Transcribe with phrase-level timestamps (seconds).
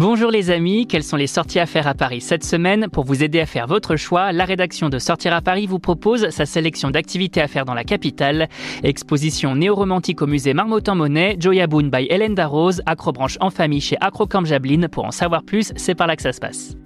[0.00, 3.22] Bonjour les amis, quelles sont les sorties à faire à Paris cette semaine Pour vous
[3.22, 6.90] aider à faire votre choix, la rédaction de Sortir à Paris vous propose sa sélection
[6.90, 8.48] d'activités à faire dans la capitale.
[8.82, 14.46] Exposition néo-romantique au musée Marmottan-Monet, Joya Boon by Hélène Darroze, Acrobranche en famille chez Acrocamp
[14.46, 14.88] Jablin.
[14.88, 16.78] Pour en savoir plus, c'est par là que ça se passe.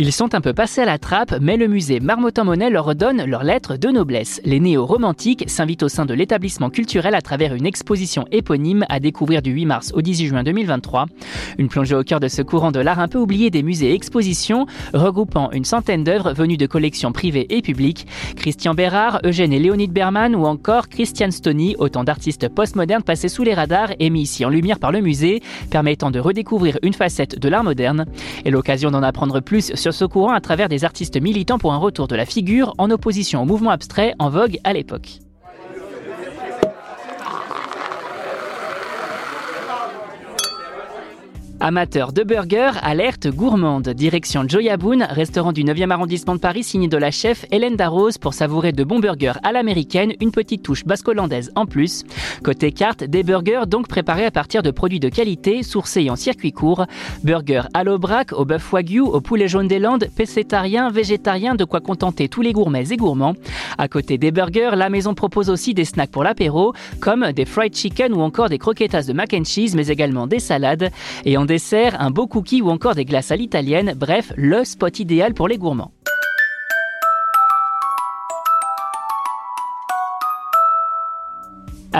[0.00, 3.42] Ils sont un peu passés à la trappe, mais le musée Marmottan-Monet leur redonne leur
[3.42, 4.40] lettre de noblesse.
[4.44, 9.42] Les néo-romantiques s'invitent au sein de l'établissement culturel à travers une exposition éponyme à découvrir
[9.42, 11.06] du 8 mars au 18 juin 2023.
[11.58, 13.94] Une plongée au cœur de ce courant de l'art un peu oublié des musées et
[13.94, 18.06] expositions, regroupant une centaine d'œuvres venues de collections privées et publiques.
[18.36, 23.42] Christian Bérard, Eugène et Léonide Berman ou encore Christian Stony, autant d'artistes postmodernes passés sous
[23.42, 27.36] les radars et mis ici en lumière par le musée, permettant de redécouvrir une facette
[27.36, 28.04] de l'art moderne.
[28.44, 31.78] Et l'occasion d'en apprendre plus sur ce courant à travers des artistes militants pour un
[31.78, 35.20] retour de la figure en opposition au mouvement abstrait en vogue à l'époque.
[41.60, 43.88] Amateur de burgers, alerte gourmande.
[43.88, 48.16] Direction Joya Boon, restaurant du 9e arrondissement de Paris signé de la chef Hélène Darroze
[48.16, 52.04] pour savourer de bons burgers à l'américaine, une petite touche basque-hollandaise en plus.
[52.44, 56.52] Côté carte, des burgers donc préparés à partir de produits de qualité, sourcés en circuit
[56.52, 56.86] court.
[57.24, 61.80] Burgers à l'aubrac, au bœuf wagyu, au poulet jaune des Landes, pécétarien, végétarien, de quoi
[61.80, 63.34] contenter tous les gourmets et gourmands.
[63.78, 67.74] À côté des burgers, la maison propose aussi des snacks pour l'apéro, comme des fried
[67.74, 70.92] chicken ou encore des croquetas de mac and cheese, mais également des salades.
[71.24, 75.00] Et en dessert, un beau cookie ou encore des glaces à l'italienne, bref, le spot
[75.00, 75.90] idéal pour les gourmands.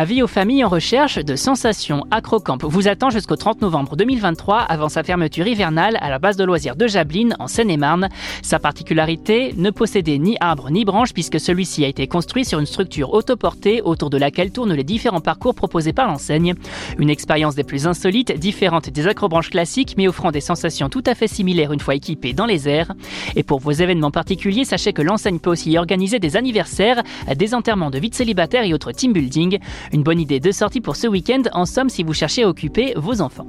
[0.00, 2.04] Avis aux familles en recherche de sensations.
[2.12, 6.44] Acrocamp vous attend jusqu'au 30 novembre 2023 avant sa fermeture hivernale à la base de
[6.44, 8.08] loisirs de Jablin en Seine-et-Marne.
[8.42, 12.66] Sa particularité, ne posséder ni arbre ni branche puisque celui-ci a été construit sur une
[12.66, 16.54] structure autoportée autour de laquelle tournent les différents parcours proposés par l'enseigne.
[17.00, 21.16] Une expérience des plus insolites, différente des acrobranches classiques mais offrant des sensations tout à
[21.16, 22.92] fait similaires une fois équipée dans les airs.
[23.34, 27.02] Et pour vos événements particuliers, sachez que l'enseigne peut aussi organiser des anniversaires,
[27.34, 29.58] des enterrements de vie de célibataires et autres team building.
[29.92, 32.92] Une bonne idée de sortie pour ce week-end, en somme si vous cherchez à occuper
[32.96, 33.46] vos enfants.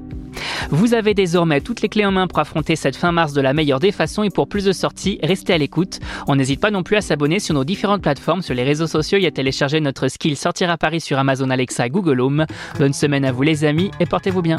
[0.70, 3.54] Vous avez désormais toutes les clés en main pour affronter cette fin mars de la
[3.54, 6.00] meilleure des façons et pour plus de sorties, restez à l'écoute.
[6.28, 9.18] On n'hésite pas non plus à s'abonner sur nos différentes plateformes, sur les réseaux sociaux
[9.18, 12.46] et à télécharger notre skill Sortir à Paris sur Amazon Alexa Google Home.
[12.78, 14.58] Bonne semaine à vous les amis et portez-vous bien.